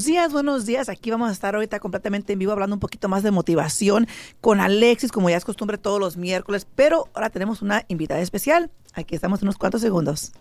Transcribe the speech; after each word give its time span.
Buenos 0.00 0.12
días, 0.12 0.32
buenos 0.32 0.64
días. 0.64 0.88
Aquí 0.88 1.10
vamos 1.10 1.28
a 1.28 1.32
estar 1.32 1.54
ahorita 1.54 1.78
completamente 1.78 2.32
en 2.32 2.38
vivo 2.38 2.52
hablando 2.52 2.74
un 2.74 2.80
poquito 2.80 3.10
más 3.10 3.22
de 3.22 3.32
motivación 3.32 4.08
con 4.40 4.58
Alexis, 4.58 5.12
como 5.12 5.28
ya 5.28 5.36
es 5.36 5.44
costumbre 5.44 5.76
todos 5.76 6.00
los 6.00 6.16
miércoles, 6.16 6.66
pero 6.74 7.10
ahora 7.12 7.28
tenemos 7.28 7.60
una 7.60 7.84
invitada 7.88 8.22
especial. 8.22 8.70
Aquí 8.94 9.14
estamos 9.14 9.42
unos 9.42 9.58
cuantos 9.58 9.82
segundos. 9.82 10.32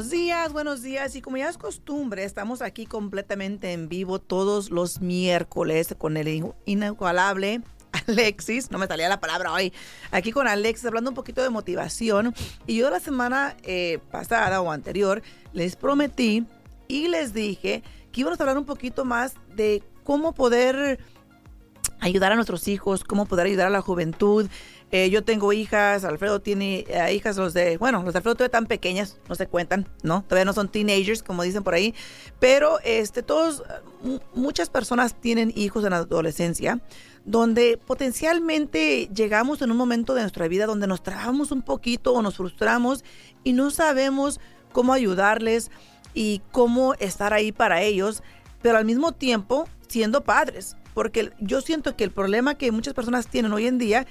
Buenos 0.00 0.12
días, 0.12 0.52
buenos 0.54 0.80
días. 0.80 1.14
Y 1.14 1.20
como 1.20 1.36
ya 1.36 1.50
es 1.50 1.58
costumbre, 1.58 2.24
estamos 2.24 2.62
aquí 2.62 2.86
completamente 2.86 3.74
en 3.74 3.90
vivo 3.90 4.18
todos 4.18 4.70
los 4.70 5.02
miércoles 5.02 5.94
con 5.98 6.16
el 6.16 6.54
inigualable 6.64 7.60
Alexis, 8.08 8.70
no 8.70 8.78
me 8.78 8.86
salía 8.86 9.10
la 9.10 9.20
palabra 9.20 9.52
hoy, 9.52 9.74
aquí 10.10 10.32
con 10.32 10.48
Alexis 10.48 10.86
hablando 10.86 11.10
un 11.10 11.14
poquito 11.14 11.42
de 11.42 11.50
motivación. 11.50 12.34
Y 12.66 12.76
yo 12.76 12.88
la 12.88 12.98
semana 12.98 13.58
eh, 13.62 13.98
pasada 14.10 14.62
o 14.62 14.72
anterior 14.72 15.20
les 15.52 15.76
prometí 15.76 16.46
y 16.88 17.08
les 17.08 17.34
dije 17.34 17.82
que 18.10 18.22
íbamos 18.22 18.40
a 18.40 18.44
hablar 18.44 18.56
un 18.56 18.64
poquito 18.64 19.04
más 19.04 19.34
de 19.54 19.82
cómo 20.02 20.32
poder 20.32 20.98
ayudar 22.00 22.32
a 22.32 22.34
nuestros 22.34 22.68
hijos, 22.68 23.04
cómo 23.04 23.26
poder 23.26 23.46
ayudar 23.46 23.66
a 23.68 23.70
la 23.70 23.80
juventud, 23.80 24.48
eh, 24.92 25.08
yo 25.08 25.22
tengo 25.22 25.52
hijas, 25.52 26.04
Alfredo 26.04 26.40
tiene 26.40 26.84
eh, 26.88 27.14
hijas, 27.14 27.36
los 27.36 27.54
de, 27.54 27.76
bueno, 27.76 28.02
los 28.02 28.12
de 28.12 28.18
Alfredo 28.18 28.34
todavía 28.34 28.50
tan 28.50 28.66
pequeñas, 28.66 29.18
no 29.28 29.36
se 29.36 29.46
cuentan, 29.46 29.86
¿no? 30.02 30.22
Todavía 30.22 30.44
no 30.44 30.52
son 30.52 30.68
teenagers, 30.68 31.22
como 31.22 31.44
dicen 31.44 31.62
por 31.62 31.74
ahí, 31.74 31.94
pero 32.40 32.80
este, 32.82 33.22
todos, 33.22 33.62
muchas 34.34 34.68
personas 34.68 35.14
tienen 35.14 35.52
hijos 35.54 35.84
en 35.84 35.90
la 35.90 35.98
adolescencia, 35.98 36.80
donde 37.24 37.78
potencialmente 37.86 39.08
llegamos 39.14 39.62
en 39.62 39.70
un 39.70 39.76
momento 39.76 40.14
de 40.14 40.22
nuestra 40.22 40.48
vida 40.48 40.66
donde 40.66 40.88
nos 40.88 41.02
trabamos 41.04 41.52
un 41.52 41.62
poquito 41.62 42.12
o 42.12 42.22
nos 42.22 42.36
frustramos 42.36 43.04
y 43.44 43.52
no 43.52 43.70
sabemos 43.70 44.40
cómo 44.72 44.92
ayudarles 44.92 45.70
y 46.14 46.42
cómo 46.50 46.94
estar 46.94 47.32
ahí 47.32 47.52
para 47.52 47.82
ellos, 47.82 48.24
pero 48.60 48.78
al 48.78 48.84
mismo 48.84 49.12
tiempo 49.12 49.68
siendo 49.86 50.24
padres, 50.24 50.76
porque 50.94 51.30
yo 51.40 51.60
siento 51.60 51.96
que 51.96 52.04
el 52.04 52.10
problema 52.10 52.54
que 52.54 52.72
muchas 52.72 52.94
personas 52.94 53.26
tienen 53.26 53.52
hoy 53.52 53.66
en 53.66 53.78
día 53.78 54.06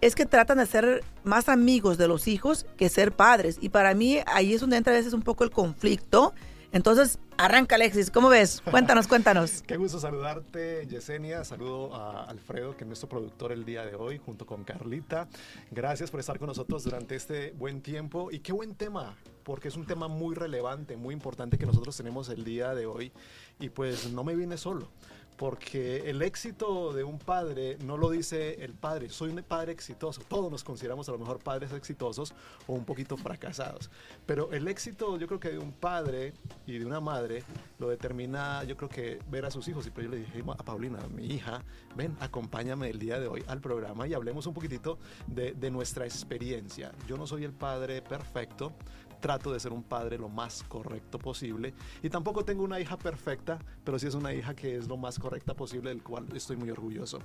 es 0.00 0.14
que 0.14 0.26
tratan 0.26 0.58
de 0.58 0.66
ser 0.66 1.04
más 1.24 1.48
amigos 1.48 1.98
de 1.98 2.08
los 2.08 2.28
hijos 2.28 2.66
que 2.76 2.88
ser 2.88 3.12
padres. 3.12 3.58
Y 3.60 3.70
para 3.70 3.94
mí 3.94 4.18
ahí 4.26 4.54
es 4.54 4.60
donde 4.60 4.76
entra 4.76 4.92
a 4.92 4.96
veces 4.96 5.12
un 5.12 5.22
poco 5.22 5.44
el 5.44 5.50
conflicto. 5.50 6.34
Entonces, 6.72 7.18
arranca 7.38 7.76
Alexis, 7.76 8.10
¿cómo 8.10 8.28
ves? 8.28 8.60
Cuéntanos, 8.60 9.06
cuéntanos. 9.06 9.62
Qué 9.66 9.76
gusto 9.76 9.98
saludarte, 9.98 10.86
Yesenia. 10.86 11.42
Saludo 11.44 11.94
a 11.94 12.24
Alfredo, 12.24 12.76
que 12.76 12.84
es 12.84 12.88
nuestro 12.88 13.08
productor 13.08 13.52
el 13.52 13.64
día 13.64 13.86
de 13.86 13.94
hoy, 13.94 14.18
junto 14.18 14.44
con 14.44 14.64
Carlita. 14.64 15.28
Gracias 15.70 16.10
por 16.10 16.20
estar 16.20 16.38
con 16.38 16.48
nosotros 16.48 16.84
durante 16.84 17.14
este 17.14 17.52
buen 17.52 17.80
tiempo. 17.80 18.30
Y 18.30 18.40
qué 18.40 18.52
buen 18.52 18.74
tema, 18.74 19.16
porque 19.42 19.68
es 19.68 19.76
un 19.76 19.86
tema 19.86 20.08
muy 20.08 20.34
relevante, 20.34 20.98
muy 20.98 21.14
importante 21.14 21.56
que 21.56 21.64
nosotros 21.64 21.96
tenemos 21.96 22.28
el 22.28 22.44
día 22.44 22.74
de 22.74 22.84
hoy. 22.84 23.12
Y 23.58 23.70
pues 23.70 24.10
no 24.10 24.22
me 24.22 24.34
viene 24.34 24.58
solo 24.58 24.90
porque 25.36 26.08
el 26.10 26.22
éxito 26.22 26.92
de 26.92 27.04
un 27.04 27.18
padre 27.18 27.78
no 27.84 27.96
lo 27.96 28.10
dice 28.10 28.62
el 28.64 28.72
padre, 28.72 29.08
soy 29.08 29.30
un 29.30 29.42
padre 29.42 29.72
exitoso, 29.72 30.22
todos 30.28 30.50
nos 30.50 30.64
consideramos 30.64 31.08
a 31.08 31.12
lo 31.12 31.18
mejor 31.18 31.38
padres 31.38 31.72
exitosos 31.72 32.34
o 32.66 32.72
un 32.72 32.84
poquito 32.84 33.16
fracasados, 33.16 33.90
pero 34.24 34.52
el 34.52 34.68
éxito 34.68 35.18
yo 35.18 35.26
creo 35.26 35.40
que 35.40 35.50
de 35.50 35.58
un 35.58 35.72
padre 35.72 36.32
y 36.66 36.78
de 36.78 36.86
una 36.86 37.00
madre 37.00 37.44
lo 37.78 37.88
determina 37.88 38.64
yo 38.64 38.76
creo 38.76 38.88
que 38.88 39.18
ver 39.30 39.44
a 39.44 39.50
sus 39.50 39.66
hijos. 39.68 39.86
Y 39.86 39.90
pues 39.90 40.06
yo 40.06 40.10
le 40.10 40.18
dije 40.18 40.42
a 40.46 40.62
Paulina, 40.62 40.98
mi 41.14 41.26
hija, 41.26 41.62
ven, 41.94 42.16
acompáñame 42.20 42.90
el 42.90 42.98
día 42.98 43.18
de 43.18 43.28
hoy 43.28 43.44
al 43.46 43.60
programa 43.60 44.06
y 44.06 44.14
hablemos 44.14 44.46
un 44.46 44.54
poquitito 44.54 44.98
de, 45.26 45.52
de 45.52 45.70
nuestra 45.70 46.04
experiencia. 46.04 46.92
Yo 47.06 47.16
no 47.16 47.26
soy 47.26 47.44
el 47.44 47.52
padre 47.52 48.02
perfecto, 48.02 48.72
trato 49.20 49.52
de 49.52 49.60
ser 49.60 49.72
un 49.72 49.82
padre 49.82 50.18
lo 50.18 50.28
más 50.28 50.62
correcto 50.64 51.18
posible. 51.18 51.74
Y 52.02 52.10
tampoco 52.10 52.44
tengo 52.44 52.64
una 52.64 52.80
hija 52.80 52.96
perfecta, 52.96 53.58
pero 53.84 53.98
sí 53.98 54.06
es 54.06 54.14
una 54.14 54.32
hija 54.32 54.54
que 54.54 54.76
es 54.76 54.88
lo 54.88 54.96
más 54.96 55.18
correcta 55.18 55.54
posible, 55.54 55.90
del 55.90 56.02
cual 56.02 56.26
estoy 56.34 56.56
muy 56.56 56.70
orgulloso. 56.70 57.20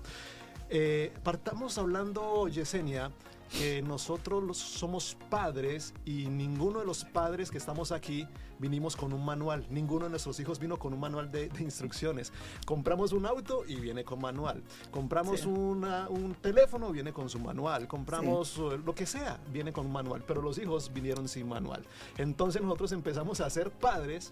Eh, 0.73 1.11
partamos 1.21 1.77
hablando, 1.77 2.47
Yesenia, 2.47 3.11
que 3.59 3.81
nosotros 3.81 4.57
somos 4.57 5.17
padres 5.29 5.93
y 6.05 6.27
ninguno 6.27 6.79
de 6.79 6.85
los 6.85 7.03
padres 7.03 7.51
que 7.51 7.57
estamos 7.57 7.91
aquí 7.91 8.25
vinimos 8.57 8.95
con 8.95 9.11
un 9.11 9.25
manual. 9.25 9.67
Ninguno 9.69 10.05
de 10.05 10.11
nuestros 10.11 10.39
hijos 10.39 10.59
vino 10.59 10.79
con 10.79 10.93
un 10.93 11.01
manual 11.01 11.29
de, 11.29 11.51
instrucciones. 11.59 12.31
Compramos 12.65 13.11
un 13.11 13.25
auto 13.25 13.65
y 13.67 13.81
viene 13.81 14.05
con 14.05 14.21
manual. 14.21 14.63
Compramos 14.91 15.45
un 15.45 16.37
teléfono, 16.39 16.89
viene 16.93 17.11
con 17.11 17.29
su 17.29 17.39
manual. 17.39 17.89
Compramos 17.89 18.57
eh, 18.57 18.79
lo 18.85 18.95
que 18.95 19.05
sea, 19.05 19.41
viene 19.51 19.73
con 19.73 19.87
un 19.87 19.91
manual. 19.91 20.23
Pero 20.25 20.41
los 20.41 20.57
hijos 20.57 20.93
vinieron 20.93 21.27
sin 21.27 21.49
manual. 21.49 21.83
Entonces 22.17 22.61
nosotros 22.61 22.93
empezamos 22.93 23.41
a 23.41 23.49
ser 23.49 23.71
padres 23.71 24.31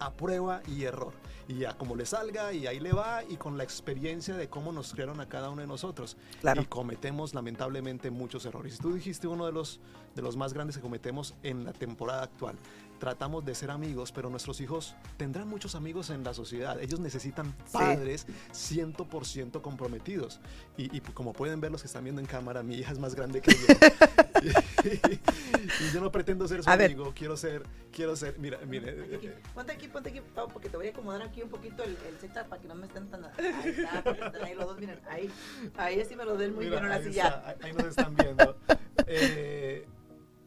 a 0.00 0.12
prueba 0.12 0.62
y 0.66 0.84
error. 0.84 1.12
Y 1.46 1.58
ya 1.58 1.76
como 1.76 1.94
le 1.94 2.06
salga 2.06 2.52
y 2.52 2.66
ahí 2.66 2.80
le 2.80 2.92
va 2.92 3.22
y 3.28 3.36
con 3.36 3.56
la 3.56 3.64
experiencia 3.64 4.36
de 4.36 4.48
cómo 4.48 4.72
nos 4.72 4.92
crearon 4.92 5.20
a 5.20 5.28
cada 5.28 5.50
uno 5.50 5.60
de 5.62 5.68
nosotros. 5.68 6.16
Y 6.60 6.64
cometemos 6.66 7.34
lamentablemente 7.34 8.10
muchos 8.10 8.44
errores. 8.46 8.78
Tú 8.78 8.92
dijiste 8.92 9.26
uno 9.26 9.46
de 9.46 9.52
los, 9.52 9.80
de 10.14 10.22
los 10.22 10.36
más 10.36 10.52
grandes 10.52 10.76
que 10.76 10.82
cometemos 10.82 11.34
en 11.42 11.64
la 11.64 11.72
temporada 11.72 12.22
actual 12.22 12.56
tratamos 13.00 13.44
de 13.44 13.54
ser 13.54 13.70
amigos, 13.70 14.12
pero 14.12 14.30
nuestros 14.30 14.60
hijos 14.60 14.94
tendrán 15.16 15.48
muchos 15.48 15.74
amigos 15.74 16.10
en 16.10 16.22
la 16.22 16.34
sociedad. 16.34 16.80
Ellos 16.80 17.00
necesitan 17.00 17.52
padres 17.72 18.26
100% 18.52 19.60
comprometidos. 19.62 20.38
Y, 20.76 21.00
como 21.00 21.32
pueden 21.32 21.60
ver 21.60 21.72
los 21.72 21.82
que 21.82 21.86
están 21.86 22.04
viendo 22.04 22.20
en 22.20 22.26
cámara, 22.26 22.62
mi 22.62 22.76
hija 22.76 22.92
es 22.92 22.98
más 22.98 23.14
grande 23.14 23.40
que 23.40 23.52
yo. 23.52 23.66
y, 25.80 25.92
yo 25.92 26.00
no 26.00 26.12
pretendo 26.12 26.46
ser 26.46 26.62
su 26.62 26.70
amigo, 26.70 27.12
quiero 27.16 27.36
ser, 27.36 27.62
quiero 27.90 28.14
ser, 28.14 28.38
mira, 28.38 28.58
mire. 28.66 28.90
Eh, 28.90 29.20
eh, 29.22 29.38
ponte 29.54 29.72
aquí, 29.72 29.88
ponte 29.88 30.10
aquí, 30.10 30.20
Pau, 30.34 30.48
porque 30.48 30.68
te 30.68 30.76
voy 30.76 30.88
a 30.88 30.90
acomodar 30.90 31.22
aquí 31.22 31.42
un 31.42 31.48
poquito 31.48 31.82
el, 31.82 31.96
el 32.06 32.20
setup 32.20 32.48
para 32.48 32.60
que 32.60 32.68
no 32.68 32.74
me 32.74 32.86
estén 32.86 33.08
tan... 33.08 33.24
Ahí 33.24 33.70
está, 33.70 34.02
ahí 34.44 34.54
los 34.54 34.66
dos, 34.66 34.78
miren, 34.78 35.00
ahí, 35.08 35.30
ahí 35.76 36.04
sí 36.04 36.14
me 36.16 36.24
lo 36.24 36.36
den 36.36 36.54
muy 36.54 36.68
bien 36.68 36.84
en 36.84 36.90
la 36.90 37.02
silla. 37.02 37.56
ahí 37.62 37.72
nos 37.72 37.86
están 37.86 38.14
viendo. 38.14 38.56
Eh, 39.06 39.86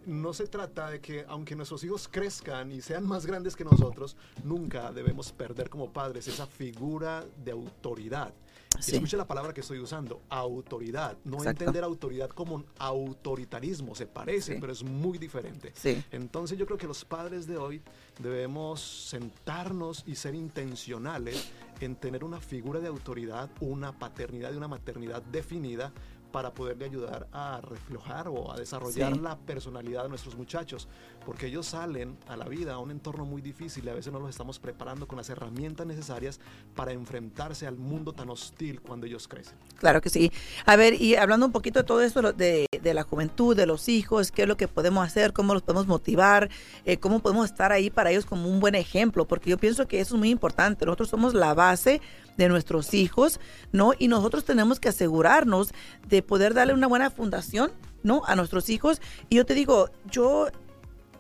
no 0.06 0.34
se 0.34 0.48
trata 0.48 0.90
de 0.90 1.00
que 1.00 1.26
aunque 1.28 1.56
nuestros 1.56 1.84
hijos 1.84 2.08
crezcan 2.08 2.72
y 2.72 2.82
sean 2.82 3.06
más 3.06 3.26
grandes 3.26 3.56
que 3.56 3.64
nosotros, 3.64 4.16
nunca 4.44 4.92
debemos 4.92 5.32
perder 5.32 5.70
como 5.70 5.92
padres 5.92 6.28
esa 6.28 6.48
figura 6.48 7.26
de 7.44 7.52
autoridad. 7.52 8.34
Escuche 8.80 9.18
la 9.18 9.28
palabra 9.28 9.54
que 9.54 9.62
estoy 9.62 9.80
usando, 9.80 10.22
autoridad. 10.30 11.16
No 11.24 11.44
entender 11.44 11.84
autoridad 11.84 12.30
como 12.30 12.56
un 12.56 12.66
autoritarismo, 12.80 13.94
se 13.96 14.08
parece, 14.08 14.58
pero 14.60 14.74
es 14.74 14.84
muy 14.84 15.18
diferente. 15.18 15.74
Entonces 16.12 16.58
yo 16.58 16.66
creo 16.66 16.78
que 16.78 16.88
los 16.88 17.06
padres 17.06 17.46
de 17.46 17.58
hoy 17.58 17.82
debemos 18.20 18.82
sentarnos 18.82 20.04
y 20.08 20.16
ser 20.16 20.36
intencionales 20.36 21.52
en 21.80 21.96
tener 21.96 22.24
una 22.24 22.40
figura 22.40 22.80
de 22.80 22.88
autoridad, 22.88 23.50
una 23.60 23.92
paternidad 23.98 24.54
y 24.54 24.58
una 24.58 24.68
maternidad 24.68 25.22
definida 25.22 25.92
para 26.34 26.52
poderle 26.52 26.86
ayudar 26.86 27.28
a 27.32 27.62
reflejar 27.62 28.28
o 28.28 28.52
a 28.52 28.58
desarrollar 28.58 29.16
la 29.18 29.38
personalidad 29.38 30.02
de 30.02 30.10
nuestros 30.10 30.36
muchachos, 30.36 30.88
porque 31.28 31.46
ellos 31.46 31.68
salen 31.68 32.18
a 32.28 32.36
la 32.36 32.46
vida 32.46 32.74
a 32.74 32.80
un 32.80 32.90
entorno 32.90 33.24
muy 33.24 33.40
difícil 33.40 33.86
y 33.86 33.90
a 33.90 33.94
veces 33.94 34.12
no 34.12 34.20
los 34.20 34.32
estamos 34.32 34.58
preparando 34.58 35.08
con 35.08 35.18
las 35.18 35.30
herramientas 35.30 35.86
necesarias 35.86 36.40
para 36.76 36.92
enfrentarse 36.92 37.68
al 37.68 37.78
mundo 37.78 38.14
tan 38.14 38.32
hostil 38.32 38.82
cuando 38.82 39.06
ellos 39.06 39.28
crecen. 39.28 39.56
Claro 39.78 40.02
que 40.02 40.10
sí. 40.10 40.32
A 40.66 40.76
ver, 40.76 41.00
y 41.00 41.16
hablando 41.16 41.46
un 41.46 41.52
poquito 41.52 41.82
de 41.82 41.86
todo 41.86 42.02
esto 42.02 42.34
de, 42.34 42.66
de 42.84 42.94
la 42.94 43.04
juventud, 43.04 43.56
de 43.56 43.66
los 43.66 43.90
hijos, 43.90 44.32
qué 44.32 44.44
es 44.44 44.48
lo 44.48 44.58
que 44.58 44.68
podemos 44.68 45.06
hacer, 45.06 45.34
cómo 45.34 45.54
los 45.54 45.64
podemos 45.64 45.88
motivar, 45.88 46.50
eh, 46.86 46.98
cómo 46.98 47.20
podemos 47.20 47.46
estar 47.46 47.72
ahí 47.72 47.90
para 47.90 48.12
ellos 48.12 48.26
como 48.26 48.50
un 48.50 48.60
buen 48.60 48.76
ejemplo, 48.76 49.26
porque 49.26 49.50
yo 49.50 49.58
pienso 49.58 49.88
que 49.88 50.00
eso 50.00 50.16
es 50.16 50.20
muy 50.20 50.30
importante. 50.30 50.86
Nosotros 50.86 51.10
somos 51.10 51.34
la 51.34 51.54
base 51.54 52.02
de 52.38 52.50
nuestros 52.50 52.94
hijos, 52.94 53.40
¿no? 53.72 53.94
Y 53.98 54.08
nosotros 54.08 54.44
tenemos 54.46 54.80
que 54.80 54.90
asegurarnos 54.90 55.74
de 56.08 56.22
poder 56.22 56.54
darle 56.54 56.74
una 56.74 56.88
buena 56.88 57.10
fundación, 57.10 57.72
¿no? 58.04 58.22
A 58.26 58.36
nuestros 58.36 58.70
hijos. 58.70 59.02
Y 59.30 59.38
yo 59.38 59.46
te 59.46 59.54
digo, 59.54 59.90
yo 60.10 60.48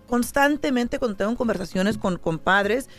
constantemente 0.07 0.99
cuando 0.99 1.17
tengo 1.17 1.35
conversaciones 1.35 1.97
con, 1.97 2.17
con 2.17 2.37
padres, 2.39 2.89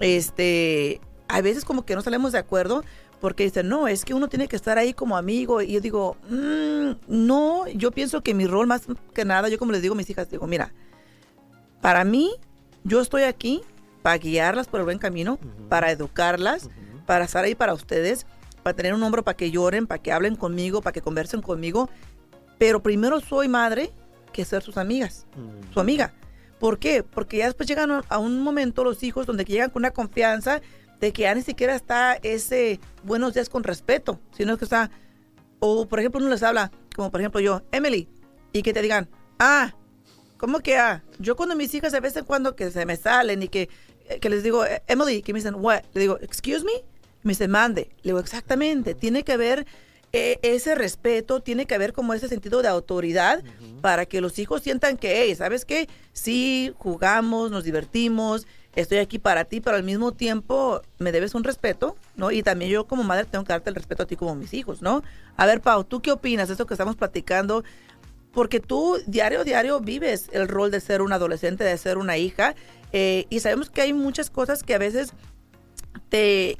este, 0.00 1.00
a 1.28 1.40
veces 1.40 1.64
como 1.64 1.84
que 1.84 1.94
no 1.94 2.02
salimos 2.02 2.32
de 2.32 2.38
acuerdo 2.38 2.84
porque 3.22 3.44
dicen, 3.44 3.68
no, 3.68 3.86
es 3.86 4.04
que 4.04 4.14
uno 4.14 4.28
tiene 4.28 4.48
que 4.48 4.56
estar 4.56 4.78
ahí 4.78 4.92
como 4.92 5.16
amigo. 5.16 5.62
Y 5.62 5.74
yo 5.74 5.80
digo, 5.80 6.16
mm, 6.28 6.90
no, 7.06 7.51
yo 7.66 7.90
pienso 7.90 8.22
que 8.22 8.34
mi 8.34 8.46
rol 8.46 8.66
más 8.66 8.82
que 9.14 9.24
nada, 9.24 9.48
yo 9.48 9.58
como 9.58 9.72
les 9.72 9.82
digo 9.82 9.94
a 9.94 9.96
mis 9.96 10.08
hijas, 10.10 10.30
digo, 10.30 10.46
mira, 10.46 10.72
para 11.80 12.04
mí, 12.04 12.32
yo 12.84 13.00
estoy 13.00 13.22
aquí 13.22 13.62
para 14.02 14.18
guiarlas 14.18 14.68
por 14.68 14.80
el 14.80 14.84
buen 14.84 14.98
camino, 14.98 15.38
para 15.68 15.90
educarlas, 15.90 16.70
para 17.06 17.24
estar 17.24 17.44
ahí 17.44 17.54
para 17.54 17.74
ustedes, 17.74 18.26
para 18.62 18.76
tener 18.76 18.94
un 18.94 19.02
hombro 19.02 19.22
para 19.24 19.36
que 19.36 19.50
lloren, 19.50 19.86
para 19.86 20.02
que 20.02 20.12
hablen 20.12 20.36
conmigo, 20.36 20.82
para 20.82 20.92
que 20.92 21.00
conversen 21.00 21.42
conmigo. 21.42 21.88
Pero 22.58 22.82
primero 22.82 23.20
soy 23.20 23.48
madre 23.48 23.92
que 24.32 24.44
ser 24.44 24.62
sus 24.62 24.76
amigas, 24.76 25.26
su 25.72 25.80
amiga. 25.80 26.14
¿Por 26.58 26.78
qué? 26.78 27.02
Porque 27.02 27.38
ya 27.38 27.46
después 27.46 27.68
llegan 27.68 28.02
a 28.08 28.18
un 28.18 28.40
momento 28.40 28.84
los 28.84 29.02
hijos 29.02 29.26
donde 29.26 29.44
llegan 29.44 29.70
con 29.70 29.80
una 29.80 29.90
confianza 29.90 30.60
de 31.00 31.12
que 31.12 31.22
ya 31.22 31.34
ni 31.34 31.42
siquiera 31.42 31.74
está 31.74 32.14
ese 32.22 32.78
buenos 33.02 33.34
días 33.34 33.48
con 33.48 33.64
respeto, 33.64 34.20
sino 34.30 34.56
que 34.56 34.64
está, 34.64 34.92
o 35.64 35.86
por 35.86 36.00
ejemplo 36.00 36.20
uno 36.20 36.28
les 36.28 36.42
habla, 36.42 36.72
como 36.96 37.12
por 37.12 37.20
ejemplo 37.20 37.40
yo, 37.40 37.62
Emily, 37.70 38.08
y 38.52 38.62
que 38.62 38.72
te 38.72 38.82
digan, 38.82 39.08
ah, 39.38 39.72
¿cómo 40.36 40.58
que 40.58 40.76
ah? 40.76 41.04
Yo 41.20 41.36
cuando 41.36 41.54
mis 41.54 41.72
hijas 41.72 41.92
de 41.92 42.00
vez 42.00 42.16
en 42.16 42.24
cuando 42.24 42.56
que 42.56 42.72
se 42.72 42.84
me 42.84 42.96
salen 42.96 43.44
y 43.44 43.48
que, 43.48 43.68
eh, 44.08 44.18
que 44.18 44.28
les 44.28 44.42
digo, 44.42 44.64
eh, 44.64 44.82
Emily, 44.88 45.22
que 45.22 45.32
me 45.32 45.38
dicen, 45.38 45.54
what? 45.54 45.84
Le 45.94 46.00
digo, 46.00 46.18
excuse 46.20 46.64
me, 46.64 46.72
me 47.22 47.30
dicen, 47.30 47.52
mande. 47.52 47.90
Le 48.02 48.10
digo, 48.10 48.18
exactamente, 48.18 48.96
tiene 48.96 49.22
que 49.22 49.30
haber 49.30 49.64
eh, 50.12 50.40
ese 50.42 50.74
respeto, 50.74 51.38
tiene 51.38 51.64
que 51.66 51.76
haber 51.76 51.92
como 51.92 52.12
ese 52.12 52.26
sentido 52.28 52.60
de 52.60 52.66
autoridad 52.66 53.44
para 53.82 54.04
que 54.04 54.20
los 54.20 54.40
hijos 54.40 54.62
sientan 54.62 54.96
que, 54.96 55.22
hey, 55.22 55.36
¿sabes 55.36 55.64
qué? 55.64 55.88
Sí, 56.12 56.72
jugamos, 56.76 57.52
nos 57.52 57.62
divertimos, 57.62 58.48
estoy 58.74 58.98
aquí 58.98 59.18
para 59.18 59.44
ti, 59.44 59.60
pero 59.60 59.76
al 59.76 59.82
mismo 59.82 60.12
tiempo 60.12 60.82
me 60.98 61.12
debes 61.12 61.34
un 61.34 61.44
respeto, 61.44 61.96
¿no? 62.16 62.30
Y 62.30 62.42
también 62.42 62.70
yo 62.70 62.86
como 62.86 63.02
madre 63.02 63.24
tengo 63.24 63.44
que 63.44 63.52
darte 63.52 63.70
el 63.70 63.76
respeto 63.76 64.04
a 64.04 64.06
ti 64.06 64.16
como 64.16 64.34
mis 64.34 64.54
hijos, 64.54 64.82
¿no? 64.82 65.02
A 65.36 65.46
ver, 65.46 65.60
Pau, 65.60 65.84
¿tú 65.84 66.00
qué 66.00 66.12
opinas 66.12 66.48
de 66.48 66.54
esto 66.54 66.66
que 66.66 66.74
estamos 66.74 66.96
platicando? 66.96 67.64
Porque 68.32 68.60
tú 68.60 68.98
diario, 69.06 69.44
diario 69.44 69.80
vives 69.80 70.30
el 70.32 70.48
rol 70.48 70.70
de 70.70 70.80
ser 70.80 71.02
un 71.02 71.12
adolescente, 71.12 71.64
de 71.64 71.76
ser 71.76 71.98
una 71.98 72.16
hija, 72.16 72.54
eh, 72.92 73.26
y 73.30 73.40
sabemos 73.40 73.70
que 73.70 73.82
hay 73.82 73.92
muchas 73.92 74.30
cosas 74.30 74.62
que 74.62 74.74
a 74.74 74.78
veces 74.78 75.12
te 76.08 76.58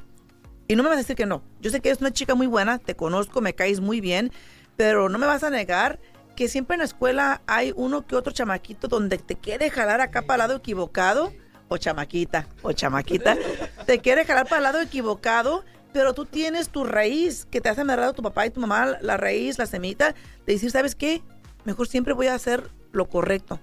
y 0.67 0.75
no 0.75 0.83
me 0.83 0.89
vas 0.89 0.97
a 0.97 1.01
decir 1.01 1.15
que 1.15 1.25
no. 1.25 1.43
Yo 1.61 1.69
sé 1.69 1.81
que 1.81 1.89
eres 1.89 2.01
una 2.01 2.11
chica 2.11 2.35
muy 2.35 2.47
buena, 2.47 2.79
te 2.79 2.95
conozco, 2.95 3.41
me 3.41 3.53
caes 3.53 3.79
muy 3.79 4.01
bien, 4.01 4.31
pero 4.75 5.09
no 5.09 5.17
me 5.19 5.27
vas 5.27 5.43
a 5.43 5.49
negar 5.49 5.99
que 6.35 6.47
siempre 6.47 6.75
en 6.75 6.79
la 6.79 6.85
escuela 6.85 7.41
hay 7.45 7.73
uno 7.75 8.07
que 8.07 8.15
otro 8.15 8.33
chamaquito 8.33 8.87
donde 8.87 9.17
te 9.17 9.35
quiere 9.35 9.69
jalar 9.69 10.01
acá 10.01 10.23
para 10.23 10.47
lado 10.47 10.57
equivocado, 10.57 11.31
o 11.67 11.77
chamaquita, 11.77 12.47
o 12.61 12.71
chamaquita, 12.71 13.37
te 13.85 13.99
quiere 13.99 14.25
jalar 14.25 14.45
para 14.45 14.57
el 14.57 14.63
lado 14.63 14.81
equivocado, 14.81 15.63
pero 15.91 16.13
tú 16.13 16.25
tienes 16.25 16.69
tu 16.69 16.83
raíz 16.83 17.45
que 17.45 17.61
te 17.61 17.69
hace 17.69 17.81
amarrado 17.81 18.13
tu 18.13 18.21
papá 18.23 18.45
y 18.45 18.49
tu 18.49 18.59
mamá, 18.59 18.97
la 19.01 19.17
raíz, 19.17 19.57
la 19.57 19.65
semita, 19.65 20.15
de 20.45 20.53
decir, 20.53 20.71
¿sabes 20.71 20.95
qué? 20.95 21.21
Mejor 21.65 21.87
siempre 21.87 22.13
voy 22.13 22.27
a 22.27 22.35
hacer 22.35 22.69
lo 22.91 23.07
correcto. 23.07 23.59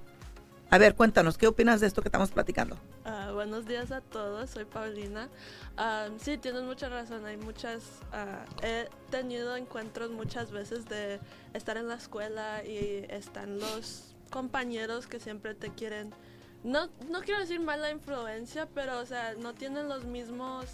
A 0.73 0.79
ver, 0.79 0.95
cuéntanos, 0.95 1.37
¿qué 1.37 1.49
opinas 1.49 1.81
de 1.81 1.89
esto 1.89 2.01
que 2.01 2.07
estamos 2.07 2.31
platicando? 2.31 2.77
Uh, 3.05 3.35
buenos 3.35 3.67
días 3.67 3.91
a 3.91 4.01
todos, 4.01 4.51
soy 4.51 4.65
Paulina. 4.65 5.29
Uh, 5.77 6.17
sí, 6.21 6.39
tienes 6.39 6.63
mucha 6.63 6.89
razón, 6.89 7.27
hay 7.27 7.37
muchas, 7.37 7.83
uh, 8.13 8.65
he 8.65 8.89
tenido 9.11 9.57
encuentros 9.57 10.13
muchas 10.13 10.53
veces 10.53 10.85
de 10.85 11.19
estar 11.55 11.77
en 11.77 11.89
la 11.89 11.97
escuela 11.97 12.65
y 12.65 13.05
están 13.09 13.59
los 13.59 14.15
compañeros 14.31 15.09
que 15.09 15.19
siempre 15.19 15.57
te 15.57 15.71
quieren, 15.71 16.15
no, 16.63 16.89
no 17.09 17.21
quiero 17.23 17.41
decir 17.41 17.61
mala 17.61 17.91
influencia, 17.91 18.67
pero 18.75 18.99
o 18.99 19.07
sea, 19.07 19.35
no 19.35 19.55
tienen 19.55 19.89
los 19.89 20.05
mismos 20.05 20.67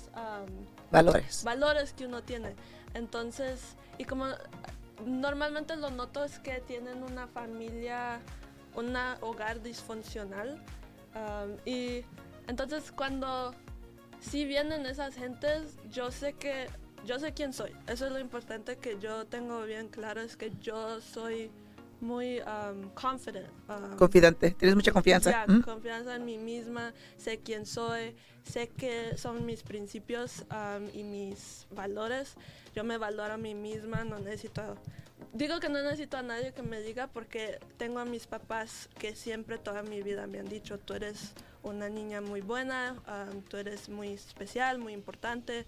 valores. 0.90 1.44
valores 1.44 1.92
que 1.92 2.06
uno 2.06 2.22
tiene. 2.22 2.54
Entonces, 2.94 3.76
y 3.98 4.04
como 4.04 4.26
normalmente 5.04 5.76
lo 5.76 5.90
noto 5.90 6.24
es 6.24 6.38
que 6.38 6.60
tienen 6.60 7.02
una 7.02 7.26
familia 7.26 8.20
un 8.76 8.94
hogar 9.22 9.62
disfuncional. 9.62 10.62
y 11.64 12.04
entonces 12.46 12.92
cuando 12.92 13.54
si 14.20 14.44
vienen 14.44 14.86
esas 14.86 15.14
gentes, 15.14 15.76
yo 15.90 16.10
sé 16.10 16.34
que 16.34 16.68
yo 17.04 17.18
sé 17.18 17.32
quién 17.32 17.52
soy. 17.52 17.72
Eso 17.86 18.06
es 18.06 18.12
lo 18.12 18.18
importante 18.18 18.76
que 18.76 18.98
yo 18.98 19.26
tengo 19.26 19.62
bien 19.62 19.88
claro, 19.88 20.20
es 20.20 20.36
que 20.36 20.52
yo 20.60 21.00
soy 21.00 21.50
muy 22.00 22.40
um, 22.40 22.90
confident. 22.90 23.48
Confidente, 23.96 24.50
tienes 24.52 24.75
mucha 24.75 24.93
confianza. 24.93 25.44
¿Mm? 25.46 25.62
confianza 25.62 26.16
en 26.16 26.25
mí 26.25 26.38
misma, 26.38 26.93
sé 27.16 27.38
quién 27.38 27.66
soy, 27.66 28.16
sé 28.43 28.69
que 28.69 29.16
son 29.16 29.44
mis 29.46 29.62
principios 29.62 30.44
y 30.93 31.02
mis 31.02 31.66
valores. 31.70 32.37
Yo 32.75 32.84
me 32.84 32.98
valoro 32.98 33.34
a 33.34 33.38
mí 33.38 33.54
misma, 33.54 34.04
no 34.04 34.19
necesito 34.19 34.76
digo 35.32 35.60
que 35.60 35.69
no 35.69 35.82
necesito 35.82 36.16
a 36.16 36.22
nadie 36.22 36.52
que 36.52 36.62
me 36.62 36.81
diga 36.81 37.08
porque 37.08 37.58
tengo 37.76 38.00
a 38.00 38.04
mis 38.04 38.26
papás 38.26 38.88
que 38.99 39.14
siempre 39.14 39.58
toda 39.58 39.82
mi 39.82 40.02
vida 40.02 40.26
me 40.26 40.38
han 40.38 40.49
dicho, 40.49 40.78
tú 40.78 40.94
eres 40.94 41.32
una 41.62 41.88
niña 41.88 42.20
muy 42.20 42.40
buena, 42.40 42.96
tú 43.49 43.56
eres 43.56 43.88
muy 43.88 44.12
especial, 44.12 44.78
muy 44.78 44.92
importante, 44.92 45.66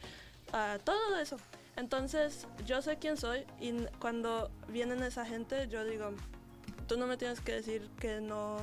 uh, 0.53 0.79
todo 0.85 1.19
eso. 1.19 1.37
Entonces 1.79 2.49
yo 2.67 2.83
sé 2.83 2.97
quién 2.97 3.17
soy 3.17 3.47
y 3.61 3.73
cuando 4.01 4.51
vienen 4.67 5.01
esa 5.05 5.25
gente 5.25 5.69
yo 5.69 5.85
digo, 5.85 6.11
tú 6.89 6.99
no 6.99 7.07
me 7.07 7.17
tienes 7.17 7.41
que 7.41 7.53
decir 7.53 7.89
que 8.01 8.21
no, 8.21 8.57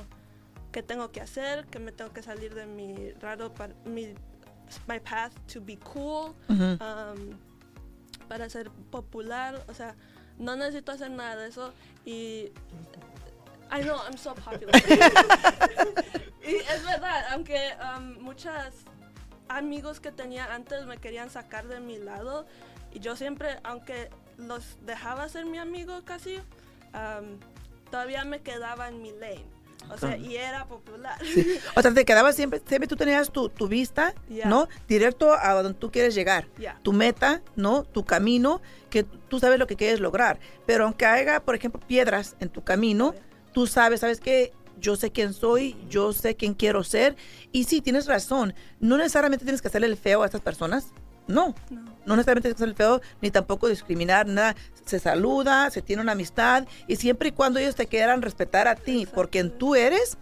que 0.70 0.82
tengo 0.82 1.10
que 1.10 1.22
hacer, 1.22 1.64
que 1.68 1.78
me 1.78 1.92
tengo 1.92 2.12
que 2.12 2.22
salir 2.22 2.54
de 2.54 2.66
mi 2.66 3.12
raro, 3.12 3.54
mi 3.86 4.12
my 4.86 5.00
path 5.00 5.32
to 5.50 5.62
be 5.62 5.78
cool, 5.78 6.34
para 8.28 8.50
ser 8.50 8.70
popular, 8.90 9.64
o 9.66 9.72
sea, 9.72 9.96
no 10.36 10.54
necesito 10.54 10.92
hacer 10.92 11.10
nada 11.10 11.36
de 11.36 11.48
eso 11.48 11.72
y 12.04 12.52
I 13.72 13.80
know 13.80 13.96
I'm 13.96 14.18
so 14.18 14.34
popular. 14.34 14.74
y 16.46 16.54
es 16.54 16.84
verdad, 16.84 17.28
aunque 17.32 17.72
um, 17.80 18.22
muchos 18.22 18.52
amigos 19.48 20.00
que 20.00 20.12
tenía 20.12 20.52
antes 20.54 20.84
me 20.84 20.98
querían 20.98 21.30
sacar 21.30 21.66
de 21.66 21.80
mi 21.80 21.96
lado 21.96 22.46
y 22.96 23.00
yo 23.00 23.14
siempre, 23.14 23.58
aunque 23.62 24.08
los 24.38 24.78
dejaba 24.86 25.28
ser 25.28 25.44
mi 25.44 25.58
amigo 25.58 26.00
casi, 26.04 26.36
um, 26.36 27.38
todavía 27.90 28.24
me 28.24 28.40
quedaba 28.40 28.88
en 28.88 29.02
mi 29.02 29.12
lane. 29.12 29.44
O 29.90 29.98
sea, 29.98 30.16
y 30.16 30.34
era 30.34 30.64
popular. 30.64 31.20
O 31.76 31.82
sea, 31.82 31.92
te 31.92 32.04
quedabas 32.06 32.34
siempre, 32.34 32.62
siempre 32.66 32.88
tú 32.88 32.96
tenías 32.96 33.30
tu, 33.30 33.50
tu 33.50 33.68
vista, 33.68 34.14
¿no? 34.46 34.66
Directo 34.88 35.34
a 35.34 35.52
donde 35.62 35.78
tú 35.78 35.92
quieres 35.92 36.14
llegar. 36.14 36.48
Tu 36.82 36.94
meta, 36.94 37.42
¿no? 37.54 37.84
Tu 37.84 38.02
camino, 38.02 38.62
que 38.88 39.04
tú 39.04 39.38
sabes 39.40 39.58
lo 39.58 39.66
que 39.66 39.76
quieres 39.76 40.00
lograr. 40.00 40.40
Pero 40.64 40.84
aunque 40.84 41.04
haya, 41.04 41.40
por 41.40 41.54
ejemplo, 41.54 41.78
piedras 41.86 42.34
en 42.40 42.48
tu 42.48 42.64
camino, 42.64 43.14
tú 43.52 43.66
sabes, 43.66 44.00
¿sabes 44.00 44.20
qué? 44.20 44.52
Yo 44.80 44.96
sé 44.96 45.12
quién 45.12 45.34
soy, 45.34 45.76
yo 45.90 46.14
sé 46.14 46.34
quién 46.34 46.54
quiero 46.54 46.82
ser. 46.82 47.14
Y 47.52 47.64
sí, 47.64 47.82
tienes 47.82 48.06
razón. 48.06 48.54
No 48.80 48.96
necesariamente 48.96 49.44
tienes 49.44 49.60
que 49.60 49.68
hacerle 49.68 49.86
el 49.86 49.98
feo 49.98 50.22
a 50.22 50.26
estas 50.26 50.40
personas. 50.40 50.92
No, 51.28 51.54
no, 52.04 52.16
necesariamente 52.16 52.48
tienes 52.48 52.56
que 52.56 52.62
hacer 52.62 52.68
el 52.68 52.74
feo, 52.74 53.00
ni 53.20 53.30
tampoco 53.30 53.68
discriminar, 53.68 54.26
nada. 54.26 54.54
Se 54.84 55.00
saluda, 55.00 55.70
se 55.70 55.82
tiene 55.82 56.02
una 56.02 56.12
amistad 56.12 56.66
y 56.86 56.96
siempre 56.96 57.30
y 57.30 57.32
cuando 57.32 57.58
ellos 57.58 57.74
te 57.74 57.86
quieran 57.86 58.22
respetar 58.22 58.68
a 58.68 58.76
ti, 58.76 59.08
porque 59.12 59.40
en 59.40 59.50
tú 59.50 59.74
eres, 59.74 60.16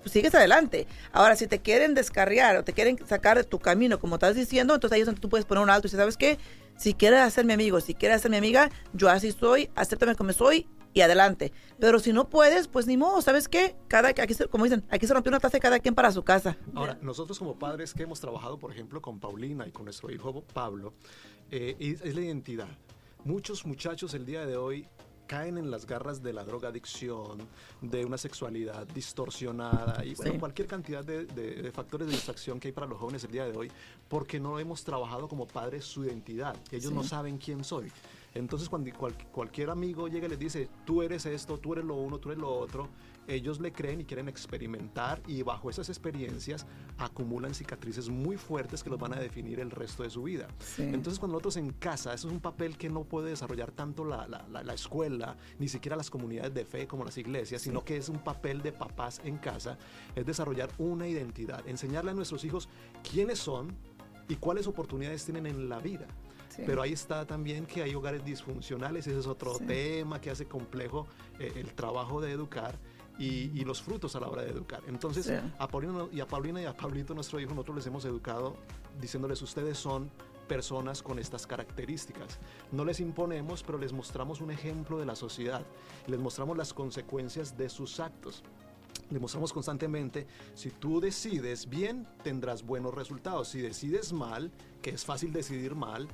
pues 0.00 0.12
sigues 0.12 0.34
adelante. 0.34 0.86
Ahora, 1.12 1.36
si 1.36 1.46
te 1.46 1.58
quieren 1.58 1.94
descarriar 1.94 2.56
o 2.56 2.64
te 2.64 2.72
quieren 2.72 2.98
sacar 3.06 3.36
de 3.36 3.44
tu 3.44 3.58
camino, 3.58 4.00
como 4.00 4.14
estás 4.14 4.34
diciendo, 4.34 4.74
entonces 4.74 4.94
ahí 4.94 5.00
es 5.00 5.06
donde 5.06 5.20
tú 5.20 5.28
puedes 5.28 5.44
poner 5.44 5.62
un 5.62 5.70
alto 5.70 5.86
y 5.86 5.88
decir, 5.88 6.00
¿sabes 6.00 6.16
qué? 6.16 6.38
Si 6.78 6.94
quieres 6.94 7.20
hacer 7.20 7.44
mi 7.44 7.52
amigo, 7.52 7.80
si 7.80 7.94
quieres 7.94 8.22
ser 8.22 8.30
mi 8.30 8.38
amiga, 8.38 8.70
yo 8.94 9.10
así 9.10 9.32
soy, 9.32 9.68
acéptame 9.74 10.14
como 10.14 10.32
soy 10.32 10.66
y 10.92 11.00
adelante. 11.00 11.52
Pero 11.78 11.98
si 11.98 12.12
no 12.12 12.28
puedes, 12.28 12.68
pues 12.68 12.86
ni 12.86 12.96
modo, 12.96 13.22
¿sabes 13.22 13.48
qué? 13.48 13.76
Cada, 13.88 14.08
aquí 14.08 14.34
como 14.50 14.64
dicen, 14.64 14.84
aquí 14.90 15.06
se 15.06 15.14
rompió 15.14 15.30
una 15.30 15.40
taza 15.40 15.56
de 15.56 15.60
cada 15.60 15.78
quien 15.78 15.94
para 15.94 16.12
su 16.12 16.22
casa. 16.22 16.56
Ahora, 16.74 16.98
nosotros 17.02 17.38
como 17.38 17.58
padres 17.58 17.94
que 17.94 18.02
hemos 18.02 18.20
trabajado, 18.20 18.58
por 18.58 18.72
ejemplo, 18.72 19.00
con 19.00 19.18
Paulina 19.18 19.66
y 19.66 19.70
con 19.70 19.84
nuestro 19.84 20.10
hijo 20.10 20.42
Pablo, 20.52 20.94
eh, 21.50 21.76
es, 21.78 22.14
la 22.14 22.20
identidad. 22.20 22.68
Muchos 23.24 23.66
muchachos 23.66 24.14
el 24.14 24.24
día 24.24 24.46
de 24.46 24.56
hoy 24.56 24.86
caen 25.26 25.58
en 25.58 25.70
las 25.70 25.86
garras 25.86 26.22
de 26.22 26.32
la 26.32 26.42
drogadicción, 26.42 27.38
de 27.80 28.04
una 28.04 28.18
sexualidad 28.18 28.84
distorsionada 28.88 30.04
y 30.04 30.14
bueno, 30.14 30.40
cualquier 30.40 30.66
cantidad 30.66 31.04
de, 31.04 31.70
factores 31.72 32.08
de 32.08 32.14
distracción 32.14 32.58
que 32.58 32.68
hay 32.68 32.72
para 32.72 32.88
los 32.88 32.98
jóvenes 32.98 33.22
el 33.22 33.30
día 33.30 33.44
de 33.44 33.56
hoy, 33.56 33.70
porque 34.08 34.40
no 34.40 34.58
hemos 34.58 34.82
trabajado 34.82 35.28
como 35.28 35.46
padres 35.46 35.84
su 35.84 36.04
identidad. 36.04 36.56
Ellos 36.72 36.92
no 36.92 37.04
saben 37.04 37.38
quién 37.38 37.62
soy. 37.62 37.92
Entonces 38.34 38.68
cuando 38.68 38.90
cualquier 39.32 39.70
amigo 39.70 40.08
llega 40.08 40.26
y 40.26 40.30
les 40.30 40.38
dice, 40.38 40.68
tú 40.84 41.02
eres 41.02 41.26
esto, 41.26 41.58
tú 41.58 41.72
eres 41.72 41.84
lo 41.84 41.96
uno, 41.96 42.18
tú 42.18 42.30
eres 42.30 42.40
lo 42.40 42.52
otro, 42.52 42.88
ellos 43.26 43.60
le 43.60 43.72
creen 43.72 44.00
y 44.00 44.04
quieren 44.04 44.28
experimentar 44.28 45.22
y 45.26 45.42
bajo 45.42 45.70
esas 45.70 45.88
experiencias 45.88 46.66
acumulan 46.98 47.54
cicatrices 47.54 48.08
muy 48.08 48.36
fuertes 48.36 48.82
que 48.82 48.90
los 48.90 48.98
van 48.98 49.14
a 49.14 49.20
definir 49.20 49.60
el 49.60 49.70
resto 49.70 50.02
de 50.02 50.10
su 50.10 50.22
vida. 50.22 50.48
Entonces 50.78 51.18
cuando 51.18 51.34
nosotros 51.34 51.56
en 51.56 51.70
casa, 51.72 52.14
eso 52.14 52.28
es 52.28 52.34
un 52.34 52.40
papel 52.40 52.76
que 52.76 52.88
no 52.88 53.04
puede 53.04 53.30
desarrollar 53.30 53.72
tanto 53.72 54.04
la, 54.04 54.26
la, 54.26 54.74
escuela, 54.74 55.36
ni 55.58 55.68
siquiera 55.68 55.96
las 55.96 56.10
comunidades 56.10 56.54
de 56.54 56.64
fe 56.64 56.86
como 56.86 57.04
las 57.04 57.18
iglesias, 57.18 57.62
sino 57.62 57.84
que 57.84 57.96
es 57.96 58.08
un 58.08 58.18
papel 58.18 58.62
de 58.62 58.72
papás 58.72 59.20
en 59.24 59.38
casa, 59.38 59.78
es 60.14 60.26
desarrollar 60.26 60.70
una 60.78 61.06
identidad, 61.08 61.66
enseñarle 61.66 62.12
a 62.12 62.14
nuestros 62.14 62.44
hijos 62.44 62.68
quiénes 63.08 63.38
son 63.38 63.76
y 64.30 64.36
cuáles 64.36 64.68
oportunidades 64.68 65.24
tienen 65.24 65.46
en 65.46 65.68
la 65.68 65.80
vida. 65.80 66.06
Pero 66.64 66.82
ahí 66.82 66.92
está 66.92 67.26
también 67.26 67.66
que 67.66 67.82
hay 67.82 67.94
hogares 67.94 68.24
disfuncionales, 68.24 69.06
ese 69.06 69.18
es 69.18 69.26
otro 69.26 69.58
tema 69.58 70.20
que 70.20 70.30
hace 70.30 70.46
complejo 70.46 71.06
eh, 71.38 71.52
el 71.56 71.74
trabajo 71.74 72.20
de 72.20 72.32
educar. 72.32 72.78
Y, 73.18 73.64
los 73.64 73.82
frutos 73.82 74.16
a 74.16 74.20
la 74.20 74.28
hora 74.28 74.42
de 74.42 74.50
educar. 74.50 74.80
Entonces, 74.88 75.30
a 75.58 75.68
Paulina 75.68 76.06
y 76.10 76.20
a 76.20 76.26
Paulina 76.26 76.62
y 76.62 76.64
a 76.64 76.74
Pablito, 76.74 77.12
nuestro 77.12 77.38
hijo, 77.38 77.50
nosotros 77.50 77.76
les 77.76 77.86
hemos 77.86 78.06
educado 78.06 78.56
diciéndoles, 78.98 79.42
ustedes 79.42 79.76
son 79.76 80.10
personas 80.48 81.02
con 81.02 81.18
estas 81.18 81.46
características. 81.46 82.38
No 82.72 82.82
les 82.82 82.98
imponemos, 82.98 83.62
pero 83.62 83.76
les 83.76 83.92
mostramos 83.92 84.40
un 84.40 84.50
ejemplo 84.50 84.98
de 84.98 85.04
la 85.04 85.14
sociedad. 85.14 85.62
Les 86.06 86.18
mostramos 86.18 86.56
las 86.56 86.72
consecuencias 86.72 87.58
de 87.58 87.68
sus 87.68 88.00
actos 88.00 88.42
demostramos 89.10 89.52
constantemente, 89.52 90.26
si 90.54 90.70
tú 90.70 91.00
decides 91.00 91.68
bien, 91.68 92.06
tendrás 92.22 92.64
buenos 92.64 92.94
resultados. 92.94 93.48
Si 93.48 93.60
decides 93.60 94.12
mal, 94.12 94.50
que 94.82 94.90
es 94.90 95.04
fácil 95.04 95.32
decidir 95.32 95.74
mal, 95.74 96.08